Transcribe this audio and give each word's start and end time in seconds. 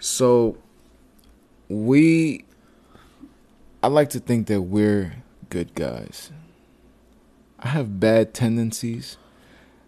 So 0.00 0.56
we 1.68 2.44
I 3.82 3.88
like 3.88 4.10
to 4.10 4.20
think 4.20 4.46
that 4.48 4.62
we're 4.62 5.14
good 5.48 5.74
guys. 5.74 6.30
I 7.58 7.68
have 7.68 8.00
bad 8.00 8.34
tendencies, 8.34 9.16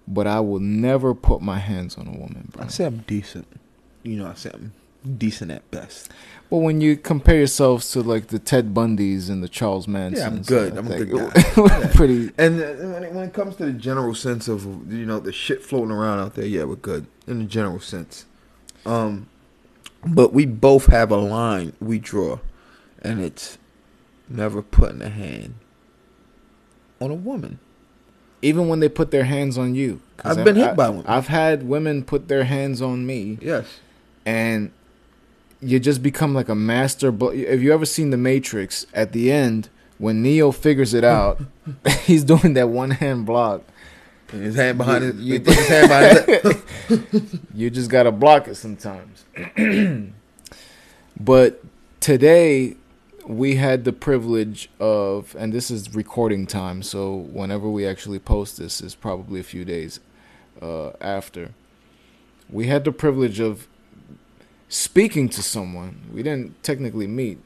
but 0.06 0.26
I 0.26 0.40
will 0.40 0.60
never 0.60 1.14
put 1.14 1.40
my 1.40 1.58
hands 1.58 1.96
on 1.96 2.06
a 2.06 2.12
woman, 2.12 2.48
bro. 2.52 2.64
I 2.64 2.68
say 2.68 2.84
I'm 2.84 2.98
decent. 3.06 3.46
You 4.02 4.16
know, 4.16 4.26
I 4.28 4.34
say 4.34 4.50
I'm 4.52 4.72
decent 5.18 5.50
at 5.50 5.68
best. 5.70 6.10
But 6.50 6.58
when 6.58 6.80
you 6.82 6.96
compare 6.96 7.36
yourselves 7.38 7.90
to 7.92 8.02
like 8.02 8.28
the 8.28 8.38
Ted 8.38 8.74
Bundys 8.74 9.30
and 9.30 9.42
the 9.42 9.48
Charles 9.48 9.88
Mansons, 9.88 10.18
Yeah, 10.18 10.26
I'm 10.26 10.42
good. 10.42 10.76
I'm 10.76 10.90
a 10.90 11.04
good 11.04 11.32
guy. 11.34 11.52
Yeah. 11.80 11.92
pretty. 11.94 12.30
And 12.36 12.60
uh, 12.60 12.66
when 12.92 13.04
it, 13.04 13.12
when 13.12 13.24
it 13.24 13.32
comes 13.32 13.56
to 13.56 13.64
the 13.66 13.72
general 13.72 14.14
sense 14.14 14.48
of 14.48 14.64
you 14.92 15.06
know 15.06 15.18
the 15.20 15.32
shit 15.32 15.62
floating 15.64 15.90
around 15.90 16.20
out 16.20 16.34
there, 16.34 16.44
yeah, 16.46 16.64
we're 16.64 16.76
good 16.76 17.06
in 17.26 17.38
the 17.38 17.44
general 17.46 17.80
sense. 17.80 18.26
Um, 18.84 19.28
but 20.06 20.32
we 20.32 20.46
both 20.46 20.86
have 20.86 21.10
a 21.10 21.16
line 21.16 21.72
we 21.80 21.98
draw, 21.98 22.38
and 23.02 23.20
it's 23.20 23.58
never 24.28 24.62
putting 24.62 25.02
a 25.02 25.08
hand 25.10 25.54
on 27.00 27.10
a 27.10 27.14
woman. 27.14 27.58
Even 28.44 28.66
when 28.68 28.80
they 28.80 28.88
put 28.88 29.12
their 29.12 29.24
hands 29.24 29.56
on 29.56 29.74
you. 29.76 30.00
I've 30.24 30.44
been 30.44 30.56
I- 30.60 30.66
hit 30.68 30.76
by 30.76 30.88
one. 30.88 31.04
I've 31.06 31.28
had 31.28 31.62
women 31.62 32.02
put 32.02 32.28
their 32.28 32.44
hands 32.44 32.82
on 32.82 33.06
me, 33.06 33.38
Yes. 33.40 33.66
and 34.26 34.70
you 35.60 35.78
just 35.78 36.02
become 36.02 36.34
like 36.34 36.48
a 36.48 36.54
master. 36.56 37.12
But 37.12 37.36
have 37.36 37.62
you 37.62 37.72
ever 37.72 37.86
seen 37.86 38.10
The 38.10 38.16
Matrix? 38.16 38.86
At 38.94 39.12
the 39.12 39.30
end, 39.30 39.68
when 39.98 40.22
Neo 40.22 40.50
figures 40.50 40.92
it 40.92 41.04
out, 41.04 41.40
he's 42.04 42.24
doing 42.24 42.54
that 42.54 42.68
one 42.68 42.90
hand 42.90 43.26
block. 43.26 43.62
And 44.32 44.42
his 44.42 44.56
hand 44.56 44.78
behind 44.78 45.04
You- 45.04 45.38
his, 45.38 45.46
you- 45.48 45.54
his 45.54 45.68
hand 45.68 45.88
behind 45.88 46.42
his 46.42 46.62
You 47.54 47.70
just 47.70 47.90
gotta 47.90 48.12
block 48.12 48.48
it 48.48 48.56
sometimes. 48.56 49.24
but 51.20 51.62
today 52.00 52.76
we 53.26 53.56
had 53.56 53.84
the 53.84 53.92
privilege 53.92 54.68
of, 54.80 55.36
and 55.38 55.52
this 55.52 55.70
is 55.70 55.94
recording 55.94 56.46
time, 56.46 56.82
so 56.82 57.14
whenever 57.14 57.68
we 57.68 57.86
actually 57.86 58.18
post 58.18 58.56
this 58.56 58.80
is 58.80 58.94
probably 58.94 59.40
a 59.40 59.44
few 59.44 59.64
days 59.64 60.00
uh, 60.60 60.90
after. 61.00 61.50
We 62.50 62.66
had 62.66 62.84
the 62.84 62.92
privilege 62.92 63.40
of 63.40 63.68
speaking 64.68 65.28
to 65.30 65.42
someone. 65.42 66.02
We 66.12 66.22
didn't 66.22 66.62
technically 66.62 67.06
meet, 67.06 67.38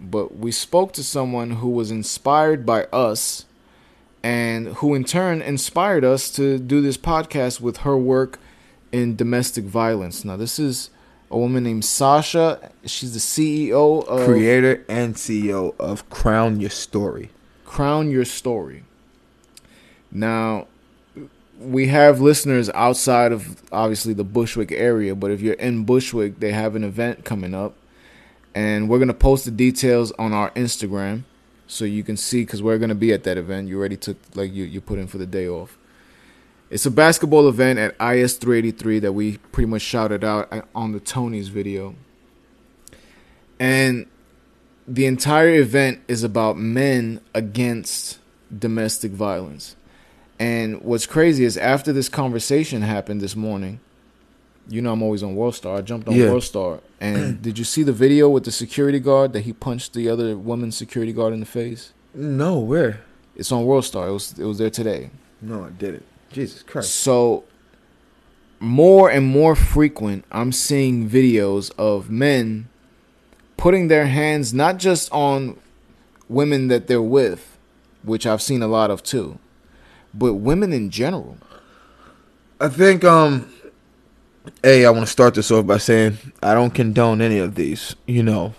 but 0.00 0.36
we 0.36 0.52
spoke 0.52 0.92
to 0.94 1.02
someone 1.02 1.52
who 1.52 1.68
was 1.68 1.90
inspired 1.90 2.64
by 2.64 2.84
us 2.84 3.46
and 4.22 4.68
who 4.76 4.94
in 4.94 5.04
turn 5.04 5.42
inspired 5.42 6.04
us 6.04 6.30
to 6.32 6.58
do 6.58 6.80
this 6.80 6.96
podcast 6.96 7.60
with 7.60 7.78
her 7.78 7.96
work 7.96 8.38
in 8.92 9.16
domestic 9.16 9.64
violence. 9.64 10.24
Now, 10.24 10.36
this 10.36 10.58
is 10.58 10.90
a 11.30 11.38
woman 11.38 11.64
named 11.64 11.84
Sasha. 11.84 12.70
She's 12.84 13.12
the 13.12 13.18
CEO 13.18 14.06
of 14.06 14.24
creator 14.26 14.84
and 14.88 15.14
CEO 15.14 15.74
of 15.78 16.08
Crown 16.10 16.60
Your 16.60 16.70
Story. 16.70 17.30
Crown 17.64 18.10
Your 18.10 18.24
Story. 18.24 18.84
Now, 20.10 20.66
we 21.58 21.88
have 21.88 22.20
listeners 22.20 22.70
outside 22.70 23.32
of 23.32 23.62
obviously 23.72 24.12
the 24.12 24.24
Bushwick 24.24 24.72
area, 24.72 25.14
but 25.14 25.30
if 25.30 25.40
you're 25.40 25.54
in 25.54 25.84
Bushwick, 25.84 26.40
they 26.40 26.52
have 26.52 26.76
an 26.76 26.84
event 26.84 27.24
coming 27.24 27.54
up, 27.54 27.74
and 28.54 28.88
we're 28.88 28.98
gonna 28.98 29.14
post 29.14 29.44
the 29.44 29.50
details 29.50 30.12
on 30.12 30.32
our 30.32 30.50
Instagram 30.50 31.24
so 31.66 31.84
you 31.84 32.02
can 32.02 32.16
see 32.16 32.42
because 32.42 32.62
we're 32.62 32.78
gonna 32.78 32.94
be 32.94 33.12
at 33.12 33.24
that 33.24 33.36
event. 33.36 33.68
You 33.68 33.78
already 33.78 33.96
took 33.96 34.16
like 34.34 34.52
you 34.52 34.64
you 34.64 34.80
put 34.80 34.98
in 34.98 35.06
for 35.06 35.18
the 35.18 35.26
day 35.26 35.48
off. 35.48 35.76
It's 36.68 36.84
a 36.86 36.90
basketball 36.90 37.48
event 37.48 37.78
at 37.78 37.92
IS 38.00 38.36
383 38.38 38.98
that 39.00 39.12
we 39.12 39.36
pretty 39.52 39.68
much 39.68 39.82
shouted 39.82 40.24
out 40.24 40.50
on 40.74 40.92
the 40.92 41.00
Tony's 41.00 41.48
video. 41.48 41.94
And 43.60 44.06
the 44.86 45.06
entire 45.06 45.54
event 45.54 46.00
is 46.08 46.22
about 46.24 46.56
men 46.58 47.20
against 47.34 48.18
domestic 48.56 49.12
violence. 49.12 49.76
And 50.38 50.82
what's 50.82 51.06
crazy 51.06 51.44
is 51.44 51.56
after 51.56 51.92
this 51.92 52.08
conversation 52.08 52.82
happened 52.82 53.20
this 53.20 53.36
morning, 53.36 53.80
you 54.68 54.82
know 54.82 54.92
I'm 54.92 55.02
always 55.02 55.22
on 55.22 55.36
World 55.36 55.54
Star. 55.54 55.76
I 55.78 55.82
jumped 55.82 56.08
on 56.08 56.14
Yeah. 56.14 56.30
World 56.30 56.42
Star. 56.42 56.80
And 57.00 57.40
did 57.42 57.58
you 57.58 57.64
see 57.64 57.84
the 57.84 57.92
video 57.92 58.28
with 58.28 58.44
the 58.44 58.50
security 58.52 58.98
guard 58.98 59.32
that 59.34 59.42
he 59.42 59.52
punched 59.52 59.94
the 59.94 60.08
other 60.08 60.36
woman's 60.36 60.76
security 60.76 61.12
guard 61.12 61.32
in 61.32 61.40
the 61.40 61.46
face? 61.46 61.92
No, 62.12 62.58
where? 62.58 63.02
It's 63.36 63.52
on 63.52 63.64
World 63.64 63.84
Star. 63.84 64.08
It 64.08 64.12
was 64.12 64.38
it 64.38 64.44
was 64.44 64.58
there 64.58 64.70
today. 64.70 65.10
No, 65.40 65.64
I 65.66 65.70
didn't. 65.70 66.04
Jesus 66.30 66.62
Christ. 66.62 66.94
So 66.94 67.44
more 68.60 69.10
and 69.10 69.26
more 69.26 69.54
frequent, 69.54 70.24
I'm 70.30 70.52
seeing 70.52 71.08
videos 71.08 71.70
of 71.78 72.10
men 72.10 72.68
putting 73.56 73.88
their 73.88 74.06
hands 74.06 74.52
not 74.52 74.78
just 74.78 75.10
on 75.12 75.58
women 76.28 76.68
that 76.68 76.86
they're 76.86 77.02
with, 77.02 77.56
which 78.02 78.26
I've 78.26 78.42
seen 78.42 78.62
a 78.62 78.68
lot 78.68 78.90
of 78.90 79.02
too, 79.02 79.38
but 80.12 80.34
women 80.34 80.72
in 80.72 80.90
general. 80.90 81.38
I 82.60 82.68
think 82.68 83.04
um 83.04 83.52
Hey, 84.62 84.86
I 84.86 84.90
want 84.90 85.04
to 85.04 85.10
start 85.10 85.34
this 85.34 85.50
off 85.50 85.66
by 85.66 85.78
saying 85.78 86.18
I 86.40 86.54
don't 86.54 86.70
condone 86.70 87.20
any 87.20 87.38
of 87.38 87.56
these, 87.56 87.96
you 88.06 88.22
know, 88.22 88.54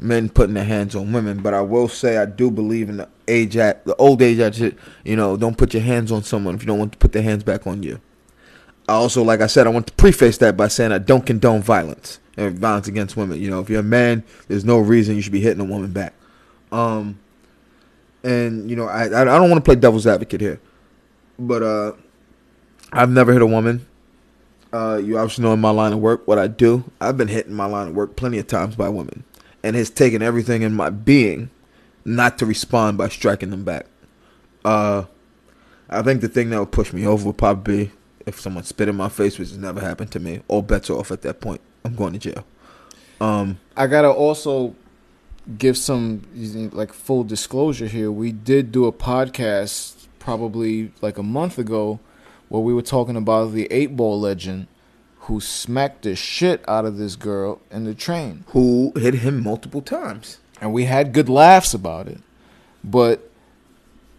men 0.00 0.28
putting 0.28 0.54
their 0.54 0.64
hands 0.64 0.96
on 0.96 1.12
women, 1.12 1.42
but 1.42 1.54
I 1.54 1.60
will 1.60 1.88
say 1.88 2.16
I 2.16 2.26
do 2.26 2.50
believe 2.50 2.88
in 2.88 2.98
the 2.98 3.08
age 3.28 3.56
at 3.56 3.84
the 3.84 3.94
old 3.96 4.22
age 4.22 4.38
at 4.38 4.58
you 4.58 5.16
know, 5.16 5.36
don't 5.36 5.58
put 5.58 5.74
your 5.74 5.82
hands 5.82 6.10
on 6.10 6.22
someone 6.22 6.54
if 6.54 6.62
you 6.62 6.66
don't 6.66 6.78
want 6.78 6.92
to 6.92 6.98
put 6.98 7.12
their 7.12 7.22
hands 7.22 7.44
back 7.44 7.66
on 7.66 7.82
you. 7.82 8.00
I 8.88 8.94
also 8.94 9.22
like 9.22 9.40
I 9.40 9.46
said, 9.46 9.66
I 9.66 9.70
want 9.70 9.86
to 9.88 9.92
preface 9.92 10.38
that 10.38 10.56
by 10.56 10.68
saying 10.68 10.92
I 10.92 10.98
don't 10.98 11.24
condone 11.24 11.62
violence 11.62 12.18
and 12.36 12.58
violence 12.58 12.88
against 12.88 13.16
women. 13.16 13.40
You 13.40 13.50
know, 13.50 13.60
if 13.60 13.68
you're 13.68 13.80
a 13.80 13.84
man, 13.84 14.24
there's 14.48 14.64
no 14.64 14.78
reason 14.78 15.16
you 15.16 15.22
should 15.22 15.32
be 15.32 15.40
hitting 15.40 15.60
a 15.60 15.64
woman 15.64 15.92
back. 15.92 16.14
Um 16.72 17.18
and 18.24 18.68
you 18.70 18.76
know, 18.76 18.86
I 18.86 19.04
I 19.04 19.24
don't 19.24 19.50
want 19.50 19.62
to 19.62 19.68
play 19.68 19.76
devil's 19.76 20.06
advocate 20.06 20.40
here. 20.40 20.60
But 21.38 21.62
uh 21.62 21.92
I've 22.92 23.10
never 23.10 23.32
hit 23.32 23.42
a 23.42 23.46
woman. 23.46 23.86
Uh, 24.72 25.00
you 25.02 25.18
obviously 25.18 25.42
know 25.42 25.52
in 25.52 25.60
my 25.60 25.70
line 25.70 25.92
of 25.92 25.98
work 25.98 26.26
what 26.28 26.38
I 26.38 26.46
do. 26.46 26.84
I've 27.00 27.16
been 27.16 27.28
hit 27.28 27.46
in 27.46 27.54
my 27.54 27.66
line 27.66 27.88
of 27.88 27.94
work 27.94 28.16
plenty 28.16 28.38
of 28.38 28.46
times 28.46 28.76
by 28.76 28.88
women, 28.88 29.24
and 29.62 29.76
has 29.76 29.90
taken 29.90 30.22
everything 30.22 30.62
in 30.62 30.74
my 30.74 30.90
being 30.90 31.50
not 32.04 32.38
to 32.38 32.46
respond 32.46 32.98
by 32.98 33.08
striking 33.08 33.50
them 33.50 33.64
back. 33.64 33.86
Uh, 34.64 35.04
I 35.88 36.02
think 36.02 36.20
the 36.20 36.28
thing 36.28 36.50
that 36.50 36.60
would 36.60 36.72
push 36.72 36.92
me 36.92 37.06
over 37.06 37.26
would 37.26 37.38
probably 37.38 37.84
be 37.84 37.92
if 38.26 38.40
someone 38.40 38.64
spit 38.64 38.88
in 38.88 38.96
my 38.96 39.08
face, 39.08 39.38
which 39.38 39.48
has 39.48 39.58
never 39.58 39.80
happened 39.80 40.12
to 40.12 40.20
me. 40.20 40.40
All 40.48 40.62
bets 40.62 40.90
are 40.90 40.94
off 40.94 41.10
at 41.10 41.22
that 41.22 41.40
point. 41.40 41.60
I'm 41.84 41.94
going 41.94 42.12
to 42.12 42.18
jail. 42.18 42.44
Um, 43.20 43.58
I 43.76 43.86
gotta 43.86 44.10
also 44.10 44.74
give 45.58 45.76
some 45.76 46.22
like 46.72 46.92
full 46.92 47.24
disclosure 47.24 47.86
here. 47.86 48.10
We 48.10 48.32
did 48.32 48.72
do 48.72 48.86
a 48.86 48.92
podcast 48.92 50.06
probably 50.18 50.92
like 51.00 51.18
a 51.18 51.22
month 51.22 51.58
ago 51.58 52.00
where 52.48 52.62
we 52.62 52.72
were 52.72 52.82
talking 52.82 53.16
about 53.16 53.52
the 53.52 53.66
eight 53.70 53.96
ball 53.96 54.20
legend 54.20 54.68
who 55.30 55.40
smacked 55.40 56.02
the 56.02 56.16
shit 56.16 56.64
out 56.66 56.84
of 56.84 56.98
this 56.98 57.14
girl 57.14 57.60
in 57.70 57.84
the 57.84 57.94
train. 57.94 58.42
who 58.48 58.92
hit 58.96 59.14
him 59.14 59.40
multiple 59.40 59.80
times? 59.80 60.38
And 60.60 60.72
we 60.72 60.86
had 60.86 61.12
good 61.12 61.28
laughs 61.28 61.72
about 61.72 62.08
it. 62.08 62.18
But 62.82 63.30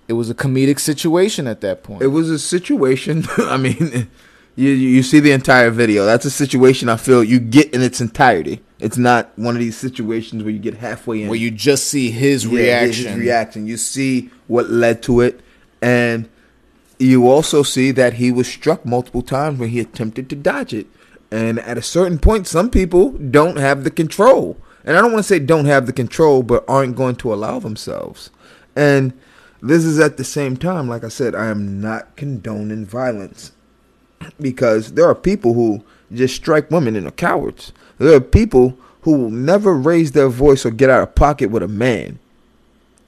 it 0.07 0.13
was 0.13 0.29
a 0.29 0.33
comedic 0.33 0.79
situation 0.79 1.47
at 1.47 1.59
that 1.61 1.83
point. 1.83 2.01
It 2.01 2.07
was 2.07 2.29
a 2.29 2.39
situation. 2.39 3.25
I 3.37 3.57
mean, 3.57 4.07
you 4.55 4.69
you 4.69 5.03
see 5.03 5.19
the 5.19 5.33
entire 5.33 5.69
video. 5.69 6.05
That's 6.05 6.23
a 6.23 6.31
situation 6.31 6.87
I 6.87 6.95
feel 6.95 7.25
you 7.25 7.41
get 7.41 7.73
in 7.73 7.81
its 7.81 7.99
entirety. 7.99 8.61
It's 8.79 8.97
not 8.97 9.37
one 9.37 9.55
of 9.55 9.59
these 9.59 9.75
situations 9.75 10.43
where 10.43 10.53
you 10.53 10.59
get 10.59 10.75
halfway 10.75 11.23
in. 11.23 11.27
where 11.27 11.37
you 11.37 11.51
just 11.51 11.87
see 11.87 12.09
his 12.11 12.45
Yeah, 12.45 12.57
reaction. 12.57 13.05
His 13.07 13.17
reaction. 13.17 13.67
You 13.67 13.75
see 13.75 14.29
what 14.47 14.69
led 14.69 15.03
to 15.03 15.19
it, 15.19 15.41
and 15.81 16.29
you 16.99 17.27
also 17.29 17.63
see 17.63 17.91
that 17.91 18.13
he 18.13 18.31
was 18.31 18.47
struck 18.47 18.85
multiple 18.85 19.21
times 19.21 19.59
when 19.59 19.69
he 19.69 19.81
attempted 19.81 20.29
to 20.29 20.37
dodge 20.37 20.73
it. 20.73 20.87
And 21.31 21.59
at 21.59 21.77
a 21.77 21.81
certain 21.81 22.19
point, 22.19 22.45
some 22.45 22.69
people 22.69 23.11
don't 23.11 23.57
have 23.57 23.83
the 23.83 23.91
control. 23.91 24.57
And 24.83 24.97
I 24.97 25.01
don't 25.01 25.13
want 25.13 25.23
to 25.23 25.27
say 25.27 25.39
don't 25.39 25.65
have 25.65 25.85
the 25.85 25.93
control, 25.93 26.43
but 26.43 26.65
aren't 26.67 26.97
going 26.97 27.15
to 27.17 27.33
allow 27.33 27.59
themselves. 27.59 28.29
And 28.75 29.13
this 29.61 29.85
is 29.85 29.99
at 29.99 30.17
the 30.17 30.23
same 30.23 30.57
time, 30.57 30.89
like 30.89 31.03
I 31.03 31.09
said, 31.09 31.35
I 31.35 31.47
am 31.47 31.79
not 31.79 32.15
condoning 32.15 32.85
violence 32.85 33.51
because 34.39 34.93
there 34.93 35.07
are 35.07 35.15
people 35.15 35.53
who 35.53 35.83
just 36.11 36.35
strike 36.35 36.69
women 36.69 36.95
and 36.95 37.07
are 37.07 37.11
cowards. 37.11 37.71
There 37.97 38.15
are 38.15 38.21
people 38.21 38.77
who 39.01 39.13
will 39.13 39.29
never 39.29 39.73
raise 39.73 40.11
their 40.11 40.29
voice 40.29 40.65
or 40.65 40.71
get 40.71 40.89
out 40.89 41.03
of 41.03 41.15
pocket 41.15 41.49
with 41.49 41.63
a 41.63 41.67
man, 41.67 42.19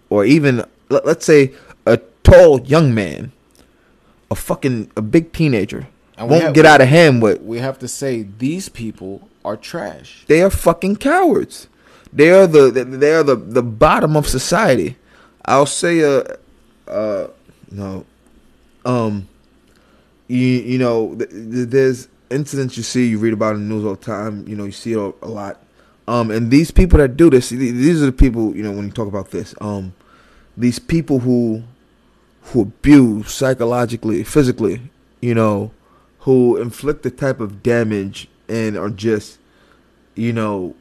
or 0.09 0.25
even 0.25 0.63
let- 0.89 1.05
let's 1.05 1.25
say 1.25 1.51
a 1.85 1.99
tall 2.23 2.61
young 2.61 2.93
man, 2.93 3.31
a 4.31 4.35
fucking 4.35 4.89
a 4.95 5.01
big 5.01 5.33
teenager 5.33 5.87
And 6.17 6.29
won't 6.29 6.43
have- 6.43 6.53
get 6.53 6.65
out 6.65 6.81
of 6.81 6.87
hand 6.87 7.21
with. 7.21 7.41
we 7.41 7.59
have 7.59 7.79
to 7.79 7.87
say 7.87 8.27
these 8.37 8.69
people 8.69 9.27
are 9.43 9.57
trash. 9.57 10.23
They 10.27 10.41
are 10.41 10.49
fucking 10.49 10.97
cowards. 10.97 11.67
They 12.11 12.29
are 12.31 12.45
the 12.47 12.69
they 12.71 13.13
are 13.13 13.23
the 13.23 13.35
the 13.35 13.63
bottom 13.63 14.15
of 14.15 14.27
society. 14.27 14.97
I'll 15.45 15.65
say 15.65 16.03
uh 16.03 16.23
uh 16.87 17.27
no 17.71 18.05
um 18.85 19.27
you 20.27 20.37
you 20.37 20.77
know 20.77 21.15
th- 21.15 21.29
th- 21.29 21.67
there's 21.69 22.07
incidents 22.29 22.77
you 22.77 22.83
see 22.83 23.07
you 23.07 23.17
read 23.17 23.33
about 23.33 23.55
in 23.55 23.67
the 23.67 23.73
news 23.73 23.83
all 23.85 23.95
the 23.95 24.05
time. 24.05 24.47
You 24.47 24.55
know 24.55 24.65
you 24.65 24.71
see 24.71 24.93
it 24.93 24.99
a, 24.99 25.13
a 25.23 25.27
lot. 25.27 25.59
Um, 26.07 26.31
and 26.31 26.51
these 26.51 26.69
people 26.69 26.99
that 26.99 27.15
do 27.15 27.29
this, 27.29 27.49
these 27.49 28.03
are 28.03 28.07
the 28.07 28.11
people 28.11 28.55
you 28.55 28.61
know 28.61 28.71
when 28.71 28.85
you 28.85 28.91
talk 28.91 29.07
about 29.07 29.31
this. 29.31 29.55
Um, 29.59 29.93
these 30.55 30.77
people 30.77 31.19
who 31.19 31.63
who 32.43 32.61
abuse 32.61 33.33
psychologically, 33.33 34.23
physically, 34.23 34.81
you 35.21 35.33
know, 35.33 35.71
who 36.23 36.57
inflict 36.57 37.03
the 37.03 37.11
type 37.11 37.39
of 37.39 37.63
damage 37.63 38.27
and 38.49 38.77
are 38.77 38.89
just, 38.89 39.39
you 40.15 40.33
know, 40.33 40.75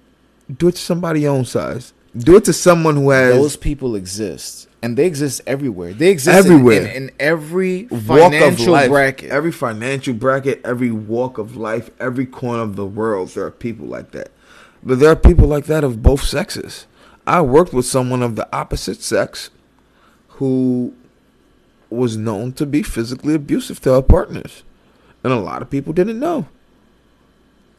do 0.57 0.69
it 0.69 0.73
to 0.73 0.81
somebody 0.81 1.27
own 1.27 1.45
size. 1.45 1.93
Do 2.17 2.37
it 2.37 2.45
to 2.45 2.53
someone 2.53 2.97
who 2.97 3.11
has 3.11 3.35
those 3.35 3.57
people 3.57 3.97
exist, 3.97 4.69
and 4.83 4.99
they 4.99 5.07
exist 5.07 5.41
everywhere. 5.47 5.95
They 5.95 6.11
exist 6.11 6.37
Everywhere. 6.37 6.83
in, 6.83 6.87
in, 6.89 7.03
in 7.05 7.11
every 7.19 7.85
walk 7.85 8.03
of 8.03 8.09
financial 8.33 8.73
life, 8.73 8.91
bracket. 8.91 9.31
every 9.31 9.51
financial 9.53 10.13
bracket, 10.13 10.61
every 10.63 10.91
walk 10.91 11.39
of 11.39 11.57
life, 11.57 11.91
every 11.99 12.27
corner 12.27 12.63
of 12.63 12.77
the 12.77 12.85
world. 12.85 13.31
There 13.31 13.47
are 13.47 13.51
people 13.51 13.87
like 13.87 14.11
that, 14.11 14.31
but 14.83 15.01
there 15.01 15.11
are 15.11 15.17
people 15.17 15.49
like 15.49 15.65
that 15.67 15.85
of 15.85 16.03
both 16.03 16.23
sexes. 16.23 16.87
I 17.27 17.41
worked 17.41 17.73
with 17.73 17.87
someone 17.87 18.23
of 18.23 18.37
the 18.37 18.47
opposite 18.55 19.01
sex 19.01 19.49
who 20.29 20.93
was 21.89 22.17
known 22.19 22.53
to 22.55 22.67
be 22.67 22.83
physically 22.83 23.35
abusive 23.35 23.81
to 23.83 23.93
her 23.95 24.03
partners, 24.03 24.65
and 25.25 25.33
a 25.33 25.39
lot 25.39 25.63
of 25.63 25.71
people 25.71 25.93
didn't 25.93 26.19
know. 26.19 26.47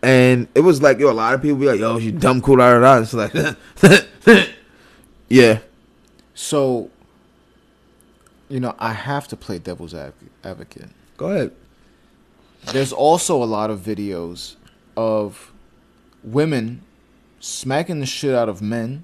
And 0.02 0.48
it 0.54 0.60
was 0.62 0.82
like, 0.82 1.00
yo, 1.00 1.10
a 1.10 1.14
lot 1.14 1.34
of 1.34 1.42
people 1.42 1.58
be 1.58 1.66
like, 1.66 1.80
yo, 1.80 1.98
you 1.98 2.12
dumb 2.12 2.42
cool, 2.42 2.58
da 2.58 2.78
da 2.78 2.80
da. 2.80 3.02
It's 3.02 3.14
like, 3.14 3.34
yeah, 5.30 5.60
so, 6.34 6.90
you 8.50 8.60
know, 8.60 8.76
I 8.80 8.94
have 8.94 9.28
to 9.30 9.38
play 9.38 9.60
devil's 9.60 9.94
advocate. 9.94 10.90
go 11.18 11.28
ahead. 11.28 11.52
There's 12.72 12.94
also 12.94 13.42
a 13.42 13.46
lot 13.46 13.70
of 13.70 13.80
videos 13.82 14.56
of 14.96 15.52
women 16.24 16.82
smacking 17.40 18.00
the 18.00 18.06
shit 18.06 18.34
out 18.34 18.50
of 18.50 18.62
men, 18.62 19.04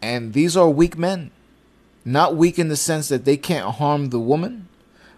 and 0.00 0.32
these 0.32 0.56
are 0.56 0.68
weak 0.68 0.96
men. 0.96 1.30
Not 2.04 2.34
weak 2.34 2.58
in 2.58 2.68
the 2.68 2.76
sense 2.76 3.08
that 3.08 3.24
they 3.24 3.36
can't 3.36 3.76
harm 3.76 4.10
the 4.10 4.18
woman, 4.18 4.66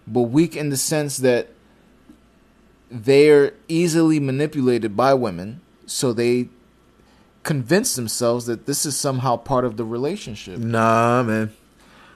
but 0.07 0.23
weak 0.23 0.55
in 0.55 0.69
the 0.69 0.77
sense 0.77 1.17
that 1.19 1.49
they're 2.95 3.53
easily 3.67 4.21
manipulated 4.21 4.97
by 4.97 5.15
women, 5.15 5.61
so 5.85 6.13
they 6.13 6.49
convince 7.43 7.97
themselves 7.97 8.47
that 8.47 8.67
this 8.67 8.87
is 8.87 8.97
somehow 8.97 9.37
part 9.37 9.65
of 9.65 9.77
the 9.77 9.85
relationship. 9.85 10.59
Nah, 10.59 11.25
man. 11.25 11.53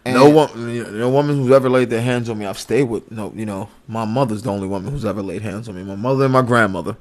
And 0.04 0.14
no 0.14 0.30
woman, 0.30 0.98
no 0.98 1.10
woman 1.10 1.36
who's 1.36 1.50
ever 1.50 1.68
laid 1.68 1.90
their 1.90 2.00
hands 2.00 2.30
on 2.30 2.38
me, 2.38 2.46
I've 2.46 2.58
stayed 2.58 2.84
with. 2.84 3.10
No, 3.10 3.32
you 3.34 3.44
know, 3.44 3.68
my 3.88 4.04
mother's 4.04 4.42
the 4.42 4.50
only 4.50 4.68
woman 4.68 4.92
who's 4.92 5.04
ever 5.04 5.20
laid 5.20 5.42
hands 5.42 5.68
on 5.68 5.74
me. 5.74 5.82
My 5.82 5.96
mother 5.96 6.24
and 6.24 6.32
my 6.32 6.42
grandmother. 6.42 6.96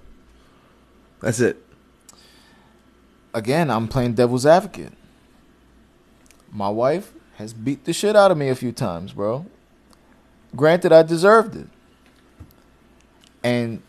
That's 1.21 1.39
it. 1.39 1.63
again, 3.33 3.69
I'm 3.69 3.87
playing 3.87 4.15
devil's 4.15 4.45
advocate. 4.45 4.93
My 6.51 6.69
wife 6.69 7.13
has 7.35 7.53
beat 7.53 7.85
the 7.85 7.93
shit 7.93 8.15
out 8.15 8.31
of 8.31 8.37
me 8.37 8.49
a 8.49 8.55
few 8.55 8.71
times, 8.71 9.13
bro. 9.13 9.45
Granted, 10.55 10.91
I 10.91 11.03
deserved 11.03 11.55
it. 11.55 11.67
And 13.47 13.81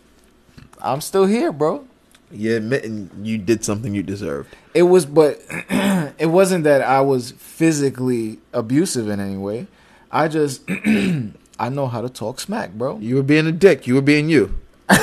I'm 0.81 1.01
still 1.01 1.27
here, 1.27 1.51
bro. 1.51 1.85
You're 2.31 2.59
admitting 2.59 3.11
you 3.23 3.39
did 3.39 3.65
something 3.65 3.93
you 3.93 4.05
deserved. 4.05 4.55
It 4.73 4.85
was, 4.85 5.05
but 5.05 5.43
it 5.51 6.31
wasn't 6.31 6.63
that 6.63 6.83
I 6.83 7.01
was 7.01 7.33
physically 7.33 8.39
abusive 8.53 9.09
in 9.09 9.19
any 9.19 9.37
way. 9.37 9.67
I 10.13 10.29
just, 10.29 10.63
I 10.69 11.69
know 11.71 11.89
how 11.89 12.03
to 12.03 12.09
talk 12.09 12.39
smack, 12.39 12.75
bro. 12.75 12.99
You 13.01 13.17
were 13.17 13.25
being 13.25 13.49
a 13.49 13.53
dick. 13.53 13.89
You 13.89 13.97
were 13.97 14.03
being 14.03 14.29
you. 14.29 14.55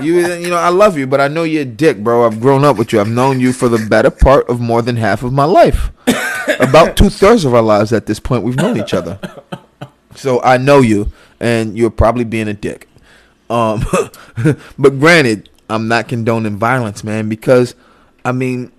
you, 0.00 0.26
you 0.34 0.48
know, 0.48 0.56
I 0.56 0.70
love 0.70 0.96
you, 0.96 1.06
but 1.06 1.20
I 1.20 1.28
know 1.28 1.42
you're 1.42 1.62
a 1.62 1.66
dick, 1.66 1.98
bro. 1.98 2.24
I've 2.24 2.40
grown 2.40 2.64
up 2.64 2.78
with 2.78 2.90
you. 2.94 3.00
I've 3.00 3.10
known 3.10 3.38
you 3.38 3.52
for 3.52 3.68
the 3.68 3.86
better 3.86 4.10
part 4.10 4.48
of 4.48 4.60
more 4.60 4.80
than 4.80 4.96
half 4.96 5.22
of 5.22 5.34
my 5.34 5.44
life. 5.44 5.90
About 6.58 6.96
two 6.96 7.10
thirds 7.10 7.44
of 7.44 7.54
our 7.54 7.62
lives 7.62 7.92
at 7.92 8.06
this 8.06 8.18
point, 8.18 8.44
we've 8.44 8.56
known 8.56 8.78
each 8.78 8.94
other. 8.94 9.20
So 10.14 10.40
I 10.42 10.56
know 10.56 10.80
you, 10.80 11.12
and 11.38 11.76
you're 11.76 11.90
probably 11.90 12.24
being 12.24 12.48
a 12.48 12.54
dick. 12.54 12.88
Um, 13.52 13.84
but 14.78 14.98
granted, 14.98 15.50
I'm 15.68 15.86
not 15.86 16.08
condoning 16.08 16.56
violence, 16.56 17.04
man, 17.04 17.28
because 17.28 17.74
I 18.24 18.32
mean, 18.32 18.72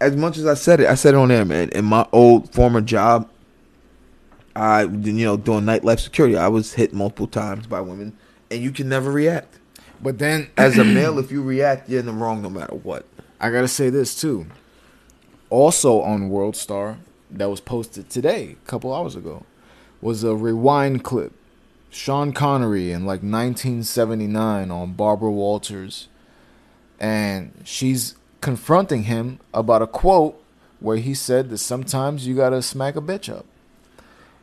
as 0.00 0.14
much 0.14 0.36
as 0.36 0.46
I 0.46 0.54
said 0.54 0.80
it, 0.80 0.88
I 0.88 0.94
said 0.94 1.14
it 1.14 1.16
on 1.16 1.30
air, 1.30 1.44
man. 1.44 1.70
In 1.70 1.86
my 1.86 2.06
old 2.12 2.52
former 2.52 2.82
job, 2.82 3.30
I, 4.54 4.82
you 4.82 5.24
know, 5.24 5.36
doing 5.38 5.64
nightlife 5.64 6.00
security, 6.00 6.36
I 6.36 6.48
was 6.48 6.74
hit 6.74 6.92
multiple 6.92 7.26
times 7.26 7.66
by 7.66 7.80
women, 7.80 8.16
and 8.50 8.62
you 8.62 8.72
can 8.72 8.88
never 8.88 9.10
react. 9.10 9.58
But 10.02 10.18
then, 10.18 10.50
As 10.58 10.76
a 10.76 10.84
male, 10.84 11.18
if 11.18 11.32
you 11.32 11.42
react, 11.42 11.88
you're 11.88 12.00
in 12.00 12.06
the 12.06 12.12
wrong 12.12 12.42
no 12.42 12.50
matter 12.50 12.74
what. 12.74 13.06
I 13.40 13.50
gotta 13.50 13.68
say 13.68 13.88
this 13.88 14.20
too. 14.20 14.46
Also 15.48 16.02
on 16.02 16.28
World 16.28 16.56
Star, 16.56 16.98
that 17.30 17.48
was 17.48 17.60
posted 17.60 18.10
today, 18.10 18.56
a 18.62 18.68
couple 18.68 18.92
hours 18.92 19.16
ago, 19.16 19.46
was 20.02 20.24
a 20.24 20.34
rewind 20.34 21.04
clip. 21.04 21.32
Sean 21.90 22.32
Connery 22.32 22.92
in 22.92 23.02
like 23.02 23.22
1979 23.22 24.70
on 24.70 24.92
Barbara 24.92 25.30
Walters, 25.30 26.08
and 27.00 27.52
she's 27.64 28.16
confronting 28.40 29.04
him 29.04 29.40
about 29.52 29.82
a 29.82 29.86
quote 29.86 30.40
where 30.80 30.98
he 30.98 31.14
said 31.14 31.50
that 31.50 31.58
sometimes 31.58 32.26
you 32.26 32.36
gotta 32.36 32.62
smack 32.62 32.96
a 32.96 33.00
bitch 33.00 33.32
up. 33.32 33.46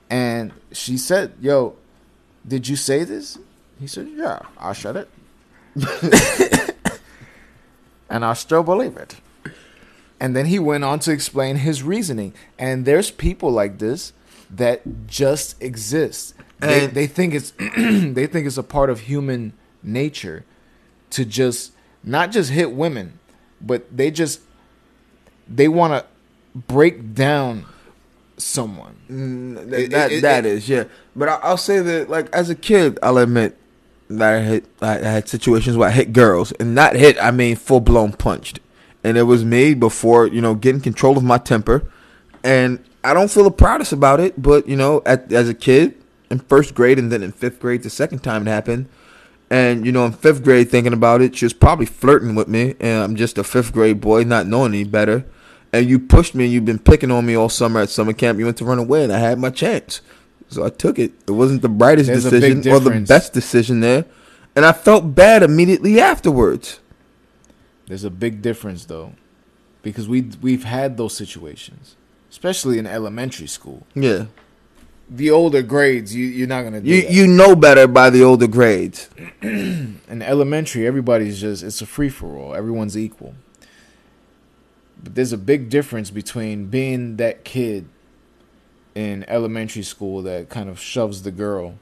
And 0.09 0.53
she 0.71 0.97
said, 0.97 1.33
"Yo, 1.39 1.75
did 2.47 2.67
you 2.67 2.75
say 2.75 3.03
this?" 3.03 3.37
He 3.79 3.87
said, 3.87 4.09
"Yeah, 4.15 4.39
I 4.57 4.73
said 4.73 4.95
it." 4.95 5.09
and 8.09 8.23
I 8.23 8.33
still 8.33 8.63
believe 8.63 8.97
it. 8.97 9.15
And 10.19 10.35
then 10.35 10.45
he 10.45 10.59
went 10.59 10.83
on 10.83 10.99
to 10.99 11.11
explain 11.11 11.57
his 11.57 11.83
reasoning. 11.83 12.33
And 12.57 12.85
there's 12.85 13.11
people 13.11 13.51
like 13.51 13.79
this 13.79 14.13
that 14.49 15.07
just 15.07 15.61
exist. 15.61 16.33
They, 16.67 16.85
And- 16.85 16.93
they 16.93 17.07
think 17.07 17.33
it's 17.33 17.51
they 17.77 18.27
think 18.27 18.47
it's 18.47 18.57
a 18.57 18.63
part 18.63 18.89
of 18.89 19.01
human 19.01 19.53
nature 19.83 20.43
to 21.11 21.25
just 21.25 21.71
not 22.03 22.31
just 22.31 22.51
hit 22.51 22.71
women, 22.71 23.19
but 23.61 23.95
they 23.95 24.11
just 24.11 24.41
they 25.47 25.67
want 25.67 25.93
to 25.93 26.05
break 26.59 27.13
down 27.13 27.65
someone. 28.37 28.95
Mm, 29.09 29.71
It- 29.73 29.91
that 29.91 30.11
it- 30.11 30.21
that 30.21 30.45
it- 30.45 30.51
is, 30.51 30.69
yeah. 30.69 30.85
But 31.15 31.29
I, 31.29 31.35
I'll 31.43 31.57
say 31.57 31.79
that, 31.79 32.09
like, 32.09 32.33
as 32.35 32.49
a 32.49 32.55
kid, 32.55 32.99
I'll 33.01 33.17
admit 33.17 33.57
that 34.09 34.33
I 34.35 34.41
hit. 34.41 34.65
I 34.81 34.93
had 34.97 35.29
situations 35.29 35.77
where 35.77 35.89
I 35.89 35.91
hit 35.91 36.13
girls, 36.13 36.51
and 36.53 36.75
not 36.75 36.95
hit. 36.95 37.17
I 37.21 37.31
mean, 37.31 37.55
full 37.55 37.79
blown 37.79 38.13
punched, 38.13 38.59
and 39.03 39.17
it 39.17 39.23
was 39.23 39.43
me 39.45 39.73
before 39.73 40.27
you 40.27 40.41
know 40.41 40.53
getting 40.55 40.81
control 40.81 41.17
of 41.17 41.23
my 41.23 41.37
temper, 41.37 41.83
and 42.43 42.83
I 43.03 43.13
don't 43.13 43.31
feel 43.31 43.43
the 43.45 43.51
proudest 43.51 43.93
about 43.93 44.19
it. 44.19 44.39
But 44.41 44.67
you 44.67 44.75
know, 44.75 45.01
at, 45.05 45.31
as 45.31 45.47
a 45.49 45.53
kid 45.53 45.95
in 46.35 46.39
first 46.39 46.75
grade, 46.75 46.99
and 46.99 47.11
then 47.11 47.23
in 47.23 47.31
fifth 47.31 47.59
grade, 47.59 47.83
the 47.83 47.89
second 47.89 48.19
time 48.19 48.47
it 48.47 48.51
happened. 48.51 48.87
And 49.49 49.85
you 49.85 49.91
know, 49.91 50.05
in 50.05 50.11
fifth 50.11 50.43
grade, 50.43 50.69
thinking 50.69 50.93
about 50.93 51.21
it, 51.21 51.35
she 51.35 51.45
was 51.45 51.53
probably 51.53 51.85
flirting 51.85 52.35
with 52.35 52.47
me, 52.47 52.75
and 52.79 53.03
I'm 53.03 53.15
just 53.15 53.37
a 53.37 53.43
fifth 53.43 53.73
grade 53.73 54.01
boy, 54.01 54.23
not 54.23 54.47
knowing 54.47 54.73
any 54.73 54.83
better. 54.83 55.25
And 55.71 55.89
you 55.89 55.99
pushed 55.99 56.35
me, 56.35 56.45
and 56.45 56.53
you've 56.53 56.65
been 56.65 56.79
picking 56.79 57.11
on 57.11 57.25
me 57.25 57.35
all 57.35 57.49
summer 57.49 57.81
at 57.81 57.89
summer 57.89 58.13
camp. 58.13 58.39
You 58.39 58.45
went 58.45 58.57
to 58.57 58.65
run 58.65 58.79
away, 58.79 59.03
and 59.03 59.11
I 59.11 59.19
had 59.19 59.39
my 59.39 59.49
chance, 59.49 60.01
so 60.47 60.65
I 60.65 60.69
took 60.69 60.97
it. 60.97 61.13
It 61.27 61.31
wasn't 61.31 61.61
the 61.61 61.69
brightest 61.69 62.07
There's 62.07 62.23
decision 62.23 62.67
or 62.67 62.79
the 62.79 63.05
best 63.07 63.33
decision 63.33 63.81
there, 63.81 64.05
and 64.55 64.65
I 64.65 64.71
felt 64.71 65.15
bad 65.15 65.43
immediately 65.43 65.99
afterwards. 65.99 66.79
There's 67.87 68.03
a 68.03 68.09
big 68.09 68.41
difference 68.41 68.85
though, 68.85 69.13
because 69.83 70.07
we 70.07 70.31
we've 70.41 70.63
had 70.63 70.97
those 70.97 71.15
situations, 71.15 71.95
especially 72.31 72.79
in 72.79 72.87
elementary 72.87 73.47
school. 73.47 73.85
Yeah, 73.93 74.25
The 75.09 75.29
older 75.29 75.61
grades, 75.61 76.15
you 76.15 76.25
you're 76.25 76.47
not 76.47 76.63
gonna 76.63 76.81
do 76.81 76.89
you 76.89 77.01
that. 77.03 77.11
you 77.11 77.27
know 77.27 77.55
better 77.55 77.87
by 77.87 78.09
the 78.09 78.23
older 78.23 78.47
grades. 78.47 79.09
in 79.41 79.99
elementary, 80.09 80.87
everybody's 80.87 81.39
just 81.39 81.63
it's 81.63 81.81
a 81.81 81.85
free 81.85 82.09
for 82.09 82.37
all. 82.37 82.55
Everyone's 82.55 82.97
equal. 82.97 83.35
But 85.03 85.15
there's 85.15 85.33
a 85.33 85.37
big 85.37 85.69
difference 85.69 86.09
between 86.09 86.67
being 86.67 87.17
that 87.17 87.45
kid 87.45 87.87
in 88.95 89.25
elementary 89.27 89.83
school 89.83 90.23
that 90.23 90.49
kind 90.49 90.69
of 90.69 90.79
shoves 90.79 91.21
the 91.21 91.31
girl 91.31 91.75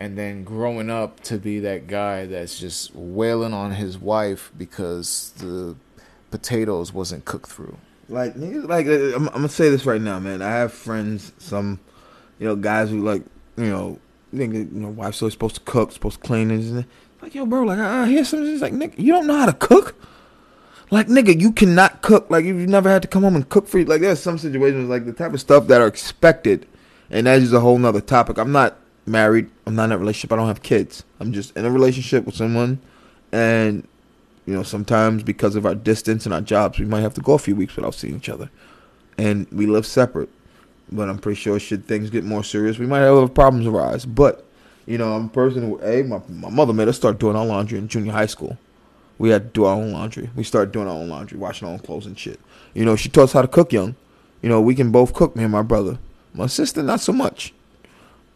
and 0.00 0.16
then 0.16 0.44
growing 0.44 0.90
up 0.90 1.20
to 1.20 1.38
be 1.38 1.60
that 1.60 1.86
guy 1.86 2.26
that's 2.26 2.58
just 2.58 2.94
wailing 2.94 3.52
on 3.52 3.72
his 3.72 3.98
wife 3.98 4.52
because 4.56 5.32
the 5.38 5.76
potatoes 6.30 6.92
wasn't 6.92 7.24
cooked 7.24 7.50
through. 7.50 7.76
Like 8.08 8.32
like 8.36 8.86
uh, 8.86 9.14
I'm, 9.14 9.28
I'm 9.28 9.34
gonna 9.34 9.48
say 9.48 9.68
this 9.68 9.84
right 9.84 10.00
now, 10.00 10.18
man. 10.18 10.40
I 10.40 10.50
have 10.50 10.72
friends, 10.72 11.32
some, 11.38 11.80
you 12.38 12.46
know, 12.46 12.56
guys 12.56 12.90
who 12.90 13.00
like, 13.02 13.22
you 13.56 13.70
know, 13.70 13.98
that, 14.32 14.46
you 14.46 14.68
know, 14.72 14.88
wife's 14.88 15.22
always 15.22 15.32
supposed 15.32 15.56
to 15.56 15.60
cook, 15.62 15.92
supposed 15.92 16.20
to 16.20 16.26
clean, 16.26 16.50
and 16.50 16.84
like, 17.20 17.34
yo, 17.34 17.46
bro, 17.46 17.62
like, 17.62 17.78
uh-uh, 17.78 17.86
I 17.86 18.02
I 18.02 18.08
hear 18.08 18.24
something. 18.24 18.52
It's 18.52 18.62
like, 18.62 18.72
nigga, 18.72 18.98
you 18.98 19.12
don't 19.12 19.26
know 19.26 19.36
how 19.36 19.46
to 19.46 19.52
cook. 19.52 19.94
Like, 20.90 21.08
nigga, 21.08 21.38
you 21.38 21.52
cannot 21.52 22.00
cook. 22.02 22.30
Like, 22.30 22.44
you've 22.44 22.68
never 22.68 22.88
had 22.88 23.02
to 23.02 23.08
come 23.08 23.22
home 23.22 23.36
and 23.36 23.48
cook 23.48 23.66
for 23.66 23.78
you. 23.78 23.84
Like, 23.84 24.00
there's 24.00 24.20
some 24.20 24.38
situations 24.38 24.88
like 24.88 25.04
the 25.04 25.12
type 25.12 25.32
of 25.34 25.40
stuff 25.40 25.66
that 25.66 25.80
are 25.80 25.86
expected, 25.86 26.66
and 27.10 27.26
that 27.26 27.42
is 27.42 27.52
a 27.52 27.60
whole 27.60 27.78
nother 27.78 28.00
topic. 28.00 28.38
I'm 28.38 28.52
not 28.52 28.76
married. 29.04 29.50
I'm 29.66 29.74
not 29.74 29.86
in 29.86 29.92
a 29.92 29.98
relationship. 29.98 30.32
I 30.32 30.36
don't 30.36 30.46
have 30.46 30.62
kids. 30.62 31.04
I'm 31.20 31.32
just 31.32 31.56
in 31.56 31.64
a 31.64 31.70
relationship 31.70 32.24
with 32.24 32.36
someone, 32.36 32.80
and 33.32 33.86
You 34.48 34.54
know, 34.54 34.62
sometimes 34.62 35.22
because 35.22 35.56
of 35.56 35.66
our 35.66 35.74
distance 35.74 36.24
and 36.24 36.32
our 36.32 36.40
jobs, 36.40 36.78
we 36.78 36.86
might 36.86 37.02
have 37.02 37.12
to 37.12 37.20
go 37.20 37.34
a 37.34 37.38
few 37.38 37.54
weeks 37.54 37.76
without 37.76 37.94
seeing 37.94 38.16
each 38.16 38.30
other, 38.30 38.48
and 39.18 39.46
we 39.52 39.66
live 39.66 39.84
separate. 39.84 40.30
But 40.90 41.08
I'm 41.08 41.18
pretty 41.18 41.38
sure 41.40 41.58
should 41.58 41.86
things 41.86 42.08
get 42.10 42.24
more 42.24 42.42
serious, 42.42 42.78
we 42.78 42.86
might 42.86 43.00
have 43.00 43.14
other 43.14 43.28
problems 43.28 43.66
arise. 43.66 44.06
But 44.06 44.44
you 44.86 44.96
know, 44.96 45.12
I'm 45.14 45.26
a 45.26 45.28
person 45.28 45.62
who, 45.68 45.76
hey, 45.78 46.02
my 46.02 46.20
my 46.28 46.48
mother 46.50 46.72
made 46.72 46.88
us 46.88 46.96
start 46.96 47.18
doing 47.18 47.36
our 47.36 47.44
laundry 47.44 47.78
in 47.78 47.88
junior 47.88 48.12
high 48.12 48.26
school. 48.26 48.56
We 49.18 49.30
had 49.30 49.42
to 49.44 49.50
do 49.52 49.64
our 49.64 49.74
own 49.76 49.92
laundry. 49.92 50.30
We 50.36 50.44
started 50.44 50.72
doing 50.72 50.86
our 50.88 50.94
own 50.94 51.08
laundry, 51.08 51.36
washing 51.38 51.66
our 51.68 51.74
own 51.74 51.80
clothes 51.80 52.06
and 52.06 52.18
shit. 52.18 52.38
You 52.72 52.84
know, 52.84 52.96
she 52.96 53.08
taught 53.08 53.24
us 53.24 53.32
how 53.32 53.42
to 53.42 53.48
cook 53.48 53.72
young. 53.72 53.96
You 54.42 54.48
know, 54.48 54.60
we 54.60 54.74
can 54.76 54.92
both 54.92 55.12
cook, 55.12 55.34
me 55.34 55.42
and 55.42 55.52
my 55.52 55.62
brother. 55.62 55.98
My 56.32 56.46
sister, 56.46 56.82
not 56.82 57.00
so 57.00 57.12
much. 57.12 57.52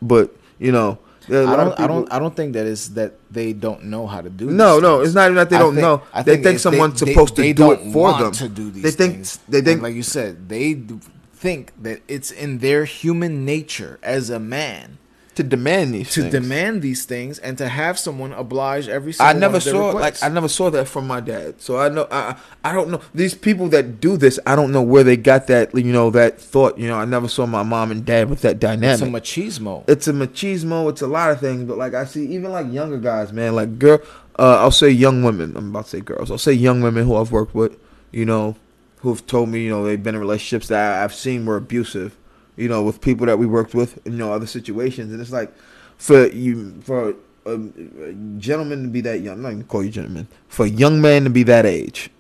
But 0.03 0.35
you 0.59 0.73
know, 0.73 0.99
a 1.31 1.47
I 1.47 1.57
don't, 1.57 1.81
I 1.81 1.87
don't, 1.87 2.13
I 2.13 2.19
don't 2.19 2.35
think 2.35 2.53
that 2.55 2.67
is 2.67 2.95
that 2.95 3.15
they 3.31 3.53
don't 3.53 3.85
know 3.85 4.07
how 4.09 4.21
to 4.21 4.29
do. 4.29 4.47
No, 4.51 4.81
no, 4.81 4.97
things. 4.99 5.09
it's 5.09 5.15
not 5.15 5.25
even 5.27 5.37
that 5.37 5.51
they 5.51 5.57
I 5.57 5.61
don't 5.61 5.75
think- 5.75 5.83
know. 5.83 6.03
I 6.13 6.23
They 6.23 6.43
think 6.43 6.59
someone's 6.59 6.99
supposed 6.99 7.37
to 7.37 7.55
do 7.55 7.73
it 7.73 7.93
for 7.93 8.13
them. 8.19 8.33
To 8.33 8.49
do 8.49 8.71
these 8.71 8.83
They 8.83 8.91
think- 8.91 9.15
things. 9.15 9.39
they 9.49 9.61
think- 9.63 9.75
And 9.77 9.83
like 9.85 9.95
you 9.95 10.03
said, 10.03 10.49
they 10.49 10.75
d- 10.75 10.99
think 11.43 11.73
that 11.83 12.01
it's 12.07 12.31
in 12.31 12.59
their 12.59 12.85
human 12.85 13.45
nature 13.45 13.99
as 14.01 14.31
a 14.31 14.39
man 14.39 14.99
to 15.35 15.43
demand 15.43 15.95
these 15.95 16.13
to 16.13 16.21
things. 16.21 16.33
demand 16.33 16.83
these 16.83 17.05
things 17.05 17.39
and 17.39 17.57
to 17.59 17.67
have 17.67 17.99
someone 17.99 18.33
oblige 18.33 18.87
every 18.87 19.13
single 19.13 19.35
I 19.35 19.39
never 19.39 19.59
saw 19.61 19.89
requests. 19.89 20.23
like 20.23 20.31
I 20.31 20.33
never 20.33 20.47
saw 20.47 20.71
that 20.71 20.87
from 20.87 21.07
my 21.07 21.21
dad. 21.21 21.61
So 21.61 21.79
I 21.79 21.89
know 21.89 22.07
I 22.11 22.37
I 22.63 22.73
don't 22.73 22.91
know 22.91 23.01
these 23.13 23.35
people 23.35 23.69
that 23.71 23.99
do 24.01 24.17
this. 24.17 24.39
I 24.47 24.55
don't 24.55 24.71
know 24.71 24.83
where 24.83 25.03
they 25.03 25.17
got 25.17 25.49
that 25.49 25.75
you 25.75 25.93
know 25.93 26.11
that 26.11 26.41
thought. 26.41 26.79
You 26.79 26.87
know 26.87 26.97
I 26.97 27.07
never 27.07 27.29
saw 27.29 27.47
my 27.47 27.65
mom 27.65 27.91
and 27.91 28.05
dad 28.05 28.31
with 28.31 28.43
that 28.43 28.61
dynamic. 28.61 29.01
it's 29.01 29.03
a 29.03 29.07
machismo. 29.07 29.89
it's 29.89 30.07
a 30.07 30.13
machismo. 30.13 30.91
It's 30.91 31.03
a 31.03 31.09
lot 31.09 31.31
of 31.31 31.41
things, 31.41 31.65
but 31.65 31.77
like 31.77 31.95
I 31.95 32.05
see, 32.05 32.27
even 32.27 32.53
like 32.53 32.71
younger 32.71 32.99
guys, 32.99 33.33
man, 33.33 33.57
like 33.57 33.79
girl, 33.79 34.01
uh, 34.39 34.59
I'll 34.61 34.71
say 34.71 34.91
young 34.91 35.25
women. 35.25 35.57
I'm 35.57 35.71
about 35.71 35.85
to 35.85 35.91
say 35.91 36.01
girls. 36.01 36.31
I'll 36.31 36.39
say 36.39 36.53
young 36.53 36.83
women 36.83 37.05
who 37.07 37.17
I've 37.17 37.33
worked 37.33 37.55
with, 37.55 37.79
you 38.13 38.27
know, 38.27 38.57
who've 39.03 39.25
told 39.27 39.49
me, 39.49 39.65
you 39.65 39.71
know, 39.71 39.85
they've 39.85 40.03
been 40.03 40.15
in 40.15 40.21
relationships 40.21 40.69
that 40.69 41.03
I've 41.03 41.15
seen 41.15 41.45
were 41.45 41.57
abusive, 41.57 42.17
you 42.57 42.69
know, 42.69 42.83
with 42.83 43.01
people 43.01 43.27
that 43.27 43.39
we 43.39 43.47
worked 43.47 43.75
with, 43.75 43.99
you 44.05 44.13
know, 44.13 44.33
other 44.33 44.47
situations, 44.47 45.13
and 45.13 45.21
it's 45.21 45.33
like 45.33 45.53
for 45.99 46.29
you 46.29 46.81
for 46.83 47.17
a, 47.45 47.55
a 47.55 48.13
gentleman 48.39 48.85
to 48.85 48.89
be 48.89 49.01
that 49.03 49.21
young. 49.21 49.37
I'm 49.37 49.43
not 49.43 49.53
even 49.53 49.65
call 49.65 49.83
you 49.83 49.91
gentleman, 49.91 50.29
For 50.49 50.67
a 50.67 50.69
young 50.69 51.01
man 51.01 51.25
to 51.25 51.31
be 51.31 51.43
that 51.43 51.67
age, 51.67 52.11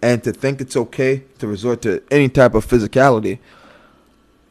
and 0.00 0.22
to 0.22 0.32
think 0.32 0.60
it's 0.60 0.76
okay 0.76 1.24
to 1.38 1.48
resort 1.48 1.82
to 1.82 2.02
any 2.10 2.28
type 2.28 2.54
of 2.54 2.64
physicality. 2.64 3.40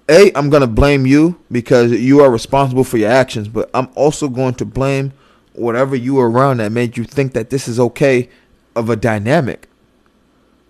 A, 0.10 0.32
I'm 0.36 0.50
gonna 0.50 0.68
blame 0.68 1.06
you 1.06 1.40
because 1.50 1.92
you 1.94 2.20
are 2.20 2.30
responsible 2.30 2.84
for 2.84 2.98
your 2.98 3.10
actions, 3.12 3.48
but 3.48 3.70
I'm 3.74 3.88
also 3.96 4.28
going 4.28 4.56
to 4.56 4.66
blame 4.66 5.14
whatever 5.54 5.96
you 5.96 6.16
were 6.16 6.30
around 6.30 6.58
that 6.58 6.74
made 6.74 6.98
you 6.98 7.06
think 7.06 7.32
that 7.32 7.50
this 7.50 7.70
is 7.70 7.80
okay 7.80 8.30
of 8.76 8.90
a 8.90 8.98
dynamic. 8.98 9.70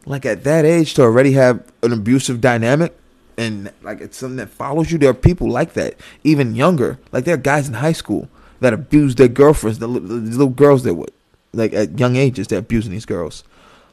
Like 0.05 0.25
at 0.25 0.43
that 0.43 0.65
age 0.65 0.93
to 0.95 1.01
already 1.03 1.31
have 1.33 1.63
an 1.81 1.91
abusive 1.91 2.39
dynamic 2.41 2.95
and 3.38 3.71
like 3.81 4.01
it's 4.01 4.17
something 4.17 4.38
that 4.38 4.50
follows 4.50 4.91
you. 4.91 4.97
There 4.97 5.09
are 5.09 5.13
people 5.15 5.50
like 5.50 5.74
that, 5.74 5.95
even 6.24 6.55
younger. 6.55 7.00
Like 7.12 7.25
there 7.25 7.33
are 7.35 7.38
guys 7.39 7.67
in 7.67 7.74
high 7.75 7.91
school 7.93 8.29
that 8.59 8.74
abuse 8.74 9.15
their 9.15 9.27
girlfriends, 9.27 9.79
the, 9.79 9.88
li- 9.88 10.00
the 10.00 10.13
little 10.38 10.50
girls 10.50 10.83
they're 10.83 10.93
with. 10.93 11.12
Like 11.53 11.74
at 11.74 12.00
young 12.00 12.15
ages, 12.15 12.47
they're 12.47 12.59
abusing 12.59 12.91
these 12.91 13.05
girls, 13.05 13.43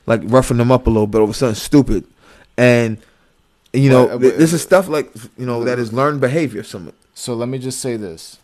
like 0.06 0.20
roughing 0.24 0.56
them 0.58 0.70
up 0.72 0.86
a 0.86 0.90
little 0.90 1.06
bit 1.06 1.20
over 1.20 1.32
something 1.32 1.54
stupid, 1.54 2.04
and 2.56 2.98
you 3.72 3.88
know 3.88 4.06
But- 4.06 4.14
uh, 4.14 4.18
but- 4.18 4.38
this 4.38 4.52
is 4.52 4.62
uh, 4.62 4.66
stuff 4.66 4.88
like 4.88 5.10
you 5.38 5.46
know 5.46 5.64
that 5.64 5.78
is 5.78 5.92
uh, 5.92 5.96
learned 5.96 6.20
behavior. 6.20 6.62
Some 6.62 6.92
So 7.14 7.34
let 7.34 7.48
me 7.48 7.58
just 7.58 7.80
say 7.80 7.96
this. 7.96 8.38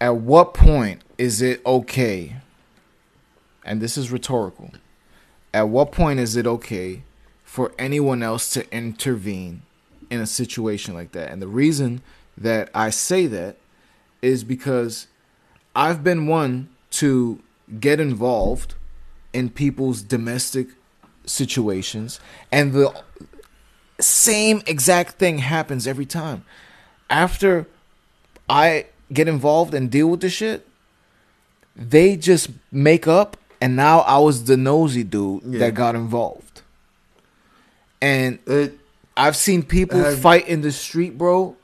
At 0.00 0.16
what 0.16 0.54
point 0.54 1.02
is 1.18 1.42
it 1.42 1.60
okay? 1.66 2.36
And 3.64 3.80
this 3.80 3.98
is 3.98 4.10
rhetorical. 4.10 4.70
At 5.52 5.68
what 5.68 5.92
point 5.92 6.20
is 6.20 6.36
it 6.36 6.46
okay 6.46 7.02
for 7.42 7.72
anyone 7.78 8.22
else 8.22 8.52
to 8.52 8.72
intervene 8.74 9.62
in 10.10 10.20
a 10.20 10.26
situation 10.26 10.94
like 10.94 11.12
that? 11.12 11.30
And 11.30 11.42
the 11.42 11.48
reason 11.48 12.02
that 12.36 12.70
I 12.74 12.90
say 12.90 13.26
that 13.26 13.56
is 14.22 14.44
because 14.44 15.06
I've 15.74 16.04
been 16.04 16.26
one 16.26 16.68
to 16.92 17.40
get 17.78 18.00
involved 18.00 18.74
in 19.32 19.50
people's 19.50 20.02
domestic 20.02 20.68
situations 21.24 22.18
and 22.50 22.72
the 22.72 22.92
same 24.00 24.62
exact 24.66 25.18
thing 25.18 25.38
happens 25.38 25.86
every 25.86 26.06
time. 26.06 26.44
After 27.08 27.66
I 28.48 28.86
get 29.12 29.28
involved 29.28 29.74
and 29.74 29.90
deal 29.90 30.08
with 30.08 30.20
the 30.20 30.30
shit, 30.30 30.66
they 31.76 32.16
just 32.16 32.50
make 32.72 33.06
up, 33.06 33.36
and 33.60 33.76
now 33.76 34.00
I 34.00 34.18
was 34.18 34.44
the 34.44 34.56
nosy 34.56 35.02
dude 35.04 35.42
Yeah. 35.44 35.58
that 35.60 35.74
got 35.74 35.94
involved. 35.94 36.62
And 38.00 38.38
it, 38.46 38.78
I've 39.16 39.36
seen 39.36 39.62
people 39.62 39.98
Have- 39.98 40.18
fight 40.18 40.48
in 40.48 40.62
the 40.62 40.72
street, 40.72 41.18
bro. 41.18 41.56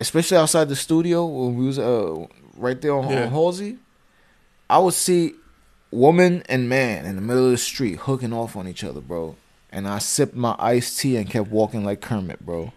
Especially 0.00 0.36
outside 0.38 0.68
the 0.68 0.76
studio 0.76 1.26
when 1.26 1.56
we 1.56 1.66
was 1.66 1.78
uh, 1.78 2.26
right 2.56 2.80
there 2.80 2.94
on, 2.94 3.10
Yeah. 3.10 3.24
on 3.24 3.30
Halsey. 3.30 3.76
I 4.70 4.78
would 4.78 4.94
see 4.94 5.34
woman 5.90 6.42
and 6.48 6.68
man 6.68 7.04
in 7.04 7.16
the 7.16 7.20
middle 7.22 7.44
of 7.46 7.50
the 7.50 7.58
street 7.58 7.96
hooking 8.00 8.32
off 8.32 8.56
on 8.56 8.66
each 8.68 8.82
other, 8.84 9.00
bro. 9.00 9.36
And 9.72 9.86
I 9.86 9.98
sipped 9.98 10.34
my 10.34 10.54
iced 10.58 10.98
tea 11.00 11.16
and 11.16 11.28
kept 11.28 11.50
walking 11.50 11.84
like 11.84 12.00
Kermit, 12.00 12.40
bro. 12.46 12.72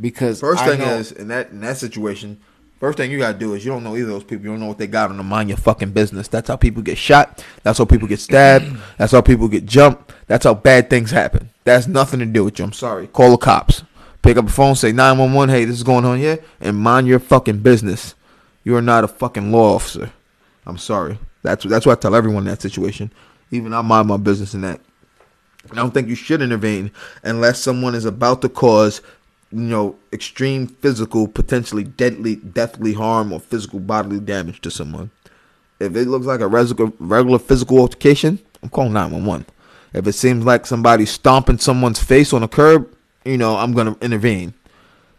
Because 0.00 0.40
first 0.40 0.62
I 0.62 0.68
thing 0.70 0.78
know- 0.80 0.94
is 0.96 1.12
in 1.12 1.28
that 1.28 1.50
in 1.50 1.60
that 1.60 1.76
situation, 1.76 2.40
first 2.78 2.98
thing 2.98 3.10
you 3.10 3.18
gotta 3.18 3.38
do 3.38 3.54
is 3.54 3.64
you 3.64 3.70
don't 3.70 3.84
know 3.84 3.96
either 3.96 4.06
of 4.06 4.14
those 4.14 4.24
people. 4.24 4.44
You 4.44 4.50
don't 4.52 4.60
know 4.60 4.66
what 4.66 4.78
they 4.78 4.86
got 4.86 5.10
on 5.10 5.16
them. 5.16 5.28
Mind 5.28 5.48
your 5.48 5.58
fucking 5.58 5.92
business. 5.92 6.28
That's 6.28 6.48
how 6.48 6.56
people 6.56 6.82
get 6.82 6.98
shot. 6.98 7.44
That's 7.62 7.78
how 7.78 7.84
people 7.84 8.08
get 8.08 8.20
stabbed. 8.20 8.76
That's 8.98 9.12
how 9.12 9.20
people 9.20 9.48
get 9.48 9.66
jumped. 9.66 10.12
That's 10.26 10.44
how 10.44 10.54
bad 10.54 10.90
things 10.90 11.10
happen. 11.10 11.50
That's 11.64 11.86
nothing 11.86 12.20
to 12.20 12.26
do 12.26 12.44
with 12.44 12.58
you. 12.58 12.64
I'm 12.64 12.72
sorry. 12.72 13.06
Call 13.06 13.32
the 13.32 13.36
cops. 13.38 13.82
Pick 14.22 14.36
up 14.38 14.46
the 14.46 14.52
phone, 14.52 14.74
say 14.74 14.90
911. 14.90 15.54
Hey, 15.54 15.64
this 15.66 15.76
is 15.76 15.82
going 15.82 16.04
on 16.06 16.18
here, 16.18 16.42
and 16.60 16.78
mind 16.78 17.06
your 17.06 17.18
fucking 17.18 17.58
business. 17.58 18.14
You 18.62 18.74
are 18.76 18.82
not 18.82 19.04
a 19.04 19.08
fucking 19.08 19.52
law 19.52 19.74
officer. 19.74 20.12
I'm 20.66 20.78
sorry. 20.78 21.18
That's 21.42 21.64
that's 21.64 21.84
what 21.84 21.98
I 21.98 22.00
tell 22.00 22.14
everyone 22.14 22.44
in 22.44 22.50
that 22.50 22.62
situation. 22.62 23.12
Even 23.50 23.74
I 23.74 23.82
mind 23.82 24.08
my 24.08 24.16
business 24.16 24.54
in 24.54 24.62
that. 24.62 24.80
I 25.70 25.74
don't 25.74 25.92
think 25.92 26.08
you 26.08 26.14
should 26.14 26.42
intervene 26.42 26.90
unless 27.22 27.60
someone 27.60 27.94
is 27.94 28.04
about 28.04 28.42
to 28.42 28.48
cause, 28.48 29.02
you 29.54 29.60
know, 29.60 29.96
extreme 30.12 30.66
physical, 30.66 31.28
potentially 31.28 31.84
deadly, 31.84 32.36
deathly 32.36 32.92
harm 32.94 33.32
or 33.32 33.38
physical 33.40 33.78
bodily 33.78 34.18
damage 34.20 34.60
to 34.62 34.70
someone. 34.70 35.10
If 35.80 35.94
it 35.96 36.08
looks 36.08 36.26
like 36.26 36.40
a 36.40 36.46
regular, 36.48 36.92
regular 36.98 37.38
physical 37.38 37.78
altercation, 37.78 38.38
I'm 38.62 38.68
calling 38.68 38.92
911. 38.92 39.46
If 39.92 40.06
it 40.06 40.12
seems 40.14 40.44
like 40.44 40.66
somebody's 40.66 41.10
stomping 41.10 41.58
someone's 41.58 42.02
face 42.02 42.32
on 42.32 42.42
a 42.42 42.48
curb, 42.48 42.88
you 43.24 43.38
know, 43.38 43.56
I'm 43.56 43.72
gonna 43.72 43.96
intervene. 44.00 44.54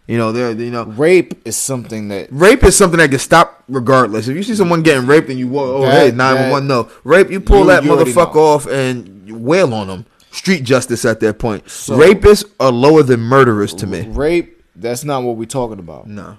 You 0.07 0.17
know, 0.17 0.31
there, 0.31 0.51
you 0.51 0.69
know, 0.69 0.83
rape 0.83 1.33
is 1.47 1.55
something 1.55 2.09
that 2.09 2.27
rape 2.29 2.63
is 2.63 2.75
something 2.75 2.99
that 2.99 3.09
can 3.09 3.19
stop 3.19 3.63
regardless. 3.67 4.27
If 4.27 4.35
you 4.35 4.43
see 4.43 4.53
someone 4.53 4.83
getting 4.83 5.07
raped 5.07 5.29
and 5.29 5.39
you, 5.39 5.57
oh, 5.57 5.81
That- 5.81 5.91
hey, 6.11 6.11
911, 6.15 6.67
no. 6.67 6.89
Rape, 7.03 7.31
you 7.31 7.39
pull 7.39 7.61
You- 7.61 7.67
that 7.67 7.83
you 7.83 7.91
motherfucker 7.91 8.35
off 8.35 8.67
and 8.67 9.43
wail 9.43 9.73
on 9.73 9.87
them. 9.87 10.05
Street 10.35 10.63
justice 10.63 11.05
at 11.05 11.19
that 11.21 11.39
point. 11.39 11.69
So- 11.69 11.97
Rapists 11.97 12.45
are 12.59 12.71
lower 12.71 13.03
than 13.03 13.21
murderers 13.21 13.73
to 13.75 13.87
me. 13.87 14.01
rape. 14.07 14.61
That's 14.75 15.05
not 15.05 15.23
what 15.23 15.37
we're 15.37 15.45
talking 15.45 15.79
about. 15.79 16.07
No. 16.07 16.37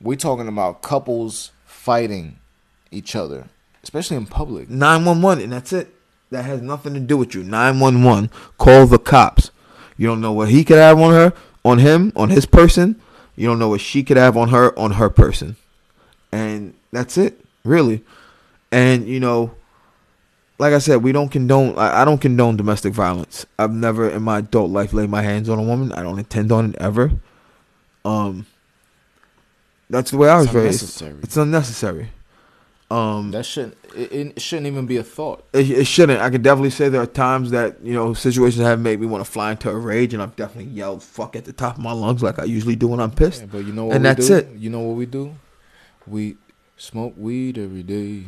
We're 0.00 0.16
talking 0.16 0.46
about 0.46 0.80
couples 0.82 1.50
fighting 1.66 2.36
each 2.92 3.16
other, 3.16 3.46
especially 3.82 4.16
in 4.16 4.26
public. 4.26 4.70
911, 4.70 5.42
and 5.42 5.52
that's 5.52 5.72
it. 5.72 5.92
That 6.30 6.44
has 6.44 6.60
nothing 6.62 6.94
to 6.94 7.00
do 7.00 7.16
with 7.16 7.34
you. 7.34 7.42
911, 7.42 8.30
call 8.58 8.86
the 8.86 8.98
cops. 8.98 9.50
You 9.96 10.06
don't 10.06 10.20
know 10.20 10.32
what 10.32 10.48
he 10.50 10.62
could 10.64 10.78
have 10.78 11.00
on 11.00 11.12
her, 11.12 11.32
on 11.64 11.78
him, 11.78 12.12
on 12.14 12.30
his 12.30 12.46
person. 12.46 13.00
You 13.36 13.48
don't 13.48 13.58
know 13.58 13.68
what 13.68 13.80
she 13.80 14.04
could 14.04 14.16
have 14.16 14.36
on 14.36 14.50
her, 14.50 14.78
on 14.78 14.92
her 14.92 15.10
person. 15.10 15.56
And 16.30 16.74
that's 16.92 17.18
it, 17.18 17.44
really. 17.64 18.04
And, 18.70 19.06
you 19.08 19.18
know, 19.20 19.54
like 20.58 20.72
I 20.72 20.78
said, 20.78 21.02
we 21.02 21.12
don't 21.12 21.30
condone, 21.30 21.76
I, 21.78 22.02
I 22.02 22.04
don't 22.04 22.20
condone 22.20 22.56
domestic 22.56 22.92
violence. 22.94 23.44
I've 23.58 23.72
never 23.72 24.08
in 24.08 24.22
my 24.22 24.38
adult 24.38 24.70
life 24.70 24.92
laid 24.92 25.10
my 25.10 25.22
hands 25.22 25.48
on 25.48 25.58
a 25.58 25.62
woman. 25.62 25.92
I 25.92 26.02
don't 26.02 26.18
intend 26.18 26.52
on 26.52 26.70
it 26.70 26.76
ever. 26.80 27.12
Um, 28.04 28.46
that's 29.90 30.10
the 30.10 30.16
way 30.16 30.28
I 30.28 30.36
was 30.36 30.46
It's 30.46 30.54
raised. 30.54 30.64
unnecessary. 30.82 31.16
It's 31.22 31.36
unnecessary. 31.36 32.08
Um, 32.90 33.30
That 33.32 33.44
shouldn't. 33.46 33.76
It, 33.96 34.12
it 34.36 34.40
shouldn't 34.42 34.66
even 34.66 34.86
be 34.86 34.96
a 34.98 35.02
thought. 35.02 35.44
it, 35.52 35.70
it 35.70 35.84
shouldn't. 35.86 36.20
I 36.20 36.30
can 36.30 36.42
definitely 36.42 36.70
say 36.70 36.88
there 36.88 37.00
are 37.00 37.06
times 37.06 37.50
that 37.50 37.80
you 37.82 37.94
know 37.94 38.12
situations 38.14 38.62
have 38.64 38.78
made 38.78 39.00
me 39.00 39.06
want 39.06 39.24
to 39.24 39.30
fly 39.30 39.52
into 39.52 39.70
a 39.70 39.76
rage, 39.76 40.12
and 40.14 40.22
I've 40.22 40.36
definitely 40.36 40.70
yelled 40.72 41.02
"fuck" 41.02 41.34
at 41.34 41.44
the 41.46 41.52
top 41.52 41.76
of 41.78 41.82
my 41.82 41.92
lungs 41.92 42.22
like 42.22 42.38
I 42.38 42.44
usually 42.44 42.76
do 42.76 42.88
when 42.88 43.00
I'm 43.00 43.10
pissed. 43.10 43.40
Yeah, 43.40 43.48
but 43.50 43.64
you 43.64 43.72
know 43.72 43.86
what 43.86 43.96
And 43.96 44.04
that's 44.04 44.28
do? 44.28 44.34
it. 44.36 44.48
You 44.56 44.68
know 44.70 44.80
what 44.80 44.96
we 44.96 45.06
do? 45.06 45.34
We 46.06 46.36
smoke 46.76 47.14
weed 47.16 47.56
every 47.58 47.82
day. 47.82 48.24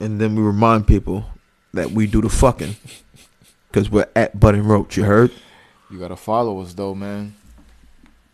And 0.00 0.20
then 0.20 0.36
we 0.36 0.42
remind 0.42 0.86
people 0.86 1.24
that 1.72 1.90
we 1.90 2.06
do 2.06 2.20
the 2.20 2.28
fucking 2.28 2.76
because 3.68 3.90
we're 3.90 4.08
at 4.14 4.38
Button 4.38 4.64
Roach. 4.64 4.96
You 4.96 5.04
heard? 5.04 5.32
You 5.90 5.98
gotta 5.98 6.16
follow 6.16 6.60
us 6.60 6.74
though, 6.74 6.94
man. 6.94 7.34